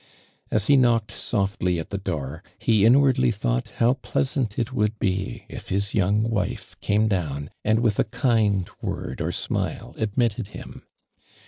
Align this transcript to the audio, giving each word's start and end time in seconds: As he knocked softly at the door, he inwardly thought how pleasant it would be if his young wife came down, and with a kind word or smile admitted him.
As 0.49 0.65
he 0.65 0.77
knocked 0.77 1.11
softly 1.11 1.77
at 1.77 1.91
the 1.91 1.97
door, 1.99 2.41
he 2.57 2.87
inwardly 2.87 3.29
thought 3.29 3.67
how 3.75 3.93
pleasant 3.93 4.57
it 4.57 4.73
would 4.73 4.97
be 4.97 5.45
if 5.47 5.69
his 5.69 5.93
young 5.93 6.23
wife 6.23 6.75
came 6.81 7.07
down, 7.07 7.51
and 7.63 7.81
with 7.81 7.99
a 7.99 8.05
kind 8.05 8.67
word 8.81 9.21
or 9.21 9.31
smile 9.31 9.93
admitted 9.99 10.47
him. 10.57 10.87